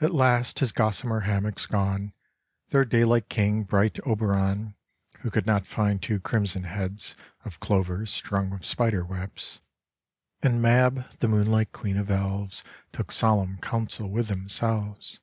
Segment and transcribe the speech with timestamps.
[0.00, 2.12] At last, his gossamer hammocks gone,
[2.70, 4.74] Their daylight king, bright Oberon,
[5.20, 9.60] (Who could not find two crimson heads Of clover strung with spider webs)
[10.42, 15.20] And Mab, the moonlight queen of elves Took solemn counsel with themselves.